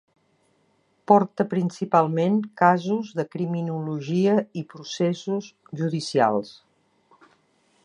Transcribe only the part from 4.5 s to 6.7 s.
i processos judicials.